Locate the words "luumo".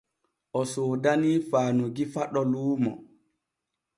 2.51-2.91